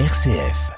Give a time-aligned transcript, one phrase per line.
[0.00, 0.72] RCF.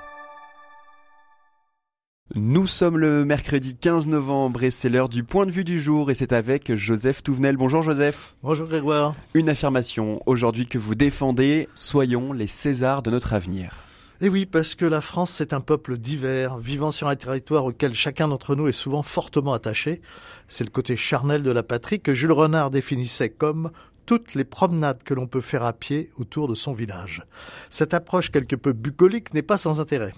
[2.35, 6.11] Nous sommes le mercredi 15 novembre et c'est l'heure du point de vue du jour
[6.11, 7.57] et c'est avec Joseph Touvenel.
[7.57, 8.37] Bonjour Joseph.
[8.43, 9.15] Bonjour Grégoire.
[9.33, 13.73] Une affirmation aujourd'hui que vous défendez, soyons les Césars de notre avenir.
[14.21, 17.95] Et oui, parce que la France, c'est un peuple divers, vivant sur un territoire auquel
[17.95, 20.03] chacun d'entre nous est souvent fortement attaché.
[20.47, 23.71] C'est le côté charnel de la patrie que Jules Renard définissait comme
[24.07, 27.27] toutes les promenades que l'on peut faire à pied autour de son village.
[27.69, 30.15] Cette approche quelque peu bucolique n'est pas sans intérêt.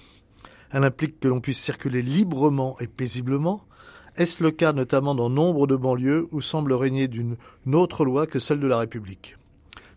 [0.70, 3.64] Elle implique que l'on puisse circuler librement et paisiblement.
[4.16, 7.36] Est-ce le cas notamment dans nombre de banlieues où semble régner d'une
[7.72, 9.36] autre loi que celle de la République?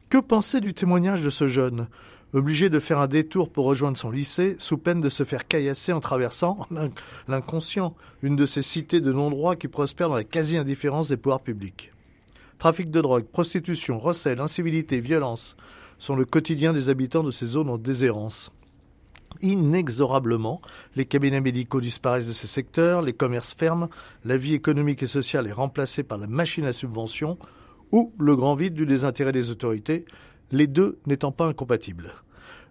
[0.09, 1.87] Que penser du témoignage de ce jeune,
[2.33, 5.91] obligé de faire un détour pour rejoindre son lycée, sous peine de se faire caillasser
[5.91, 6.59] en traversant
[7.27, 11.91] l'inconscient, une de ces cités de non-droit qui prospèrent dans la quasi-indifférence des pouvoirs publics
[12.61, 15.55] Trafic de drogue, prostitution, recel, incivilité, violence
[15.97, 18.51] sont le quotidien des habitants de ces zones en déshérence.
[19.41, 20.61] Inexorablement,
[20.95, 23.89] les cabinets médicaux disparaissent de ces secteurs, les commerces ferment,
[24.25, 27.39] la vie économique et sociale est remplacée par la machine à subvention
[27.91, 30.05] ou le grand vide du désintérêt des autorités,
[30.51, 32.13] les deux n'étant pas incompatibles.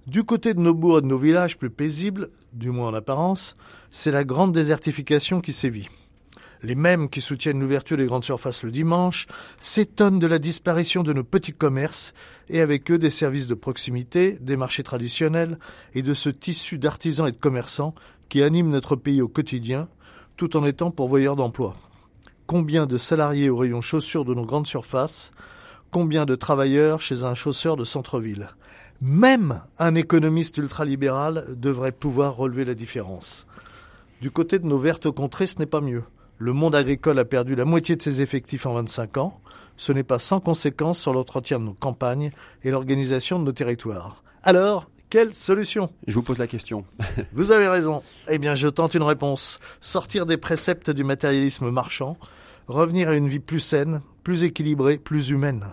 [0.07, 3.57] Du côté de nos bourgs et de nos villages plus paisibles, du moins en apparence,
[3.91, 5.89] c'est la grande désertification qui sévit
[6.63, 9.27] les mêmes qui soutiennent l'ouverture des grandes surfaces le dimanche,
[9.59, 12.15] s'étonnent de la disparition de nos petits commerces
[12.49, 15.59] et avec eux des services de proximité, des marchés traditionnels
[15.95, 17.95] et de ce tissu d'artisans et de commerçants
[18.29, 19.89] qui anime notre pays au quotidien
[20.37, 21.77] tout en étant pourvoyeur d'emplois.
[22.47, 25.33] Combien de salariés au rayon chaussures de nos grandes surfaces
[25.91, 28.51] Combien de travailleurs chez un chausseur de centre-ville
[29.01, 33.47] Même un économiste ultralibéral devrait pouvoir relever la différence.
[34.21, 36.05] Du côté de nos vertes contrées, ce n'est pas mieux.
[36.43, 39.39] Le monde agricole a perdu la moitié de ses effectifs en 25 ans.
[39.77, 42.31] Ce n'est pas sans conséquence sur l'entretien de nos campagnes
[42.65, 44.25] et l'organisation de nos territoires.
[44.43, 45.91] Alors, quelle solution?
[46.07, 46.87] Je vous pose la question.
[47.35, 48.03] vous avez raison.
[48.27, 49.61] Eh bien, je tente une réponse.
[49.83, 52.17] Sortir des préceptes du matérialisme marchand,
[52.69, 55.67] revenir à une vie plus saine, plus équilibrée, plus humaine.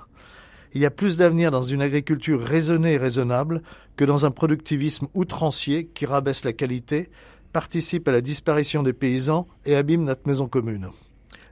[0.73, 3.61] Il y a plus d'avenir dans une agriculture raisonnée et raisonnable
[3.95, 7.09] que dans un productivisme outrancier qui rabaisse la qualité,
[7.57, 10.91] participe à la disparition des paysans et abîme notre maison commune.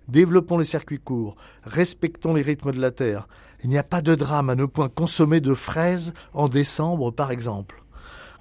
[0.07, 3.27] Développons les circuits courts, respectons les rythmes de la terre.
[3.63, 7.31] Il n'y a pas de drame à ne point consommer de fraises en décembre, par
[7.31, 7.83] exemple.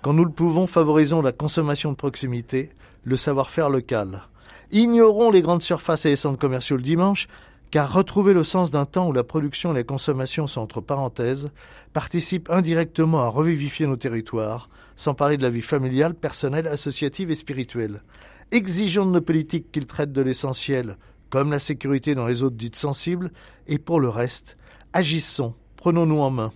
[0.03, 2.69] Quand nous le pouvons, favorisons la consommation de proximité,
[3.03, 4.25] le savoir-faire local.
[4.71, 7.29] Ignorons les grandes surfaces et les centres commerciaux le dimanche,
[7.71, 11.51] car retrouver le sens d'un temps où la production et la consommation sont entre parenthèses
[11.95, 17.35] participe indirectement à revivifier nos territoires, sans parler de la vie familiale, personnelle, associative et
[17.35, 18.03] spirituelle.
[18.51, 20.97] Exigeons de nos politiques qu'ils traitent de l'essentiel,
[21.31, 23.33] comme la sécurité dans les zones dites sensibles,
[23.67, 24.57] et pour le reste,
[24.93, 26.53] agissons, prenons-nous en main.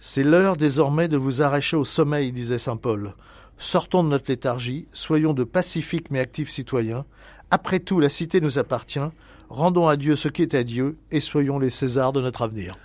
[0.00, 3.14] C'est l'heure désormais de vous arracher au sommeil, disait saint Paul.
[3.56, 7.06] Sortons de notre léthargie, soyons de pacifiques mais actifs citoyens.
[7.50, 8.98] Après tout, la cité nous appartient.
[9.48, 12.76] Rendons à Dieu ce qui est à Dieu et soyons les Césars de notre avenir.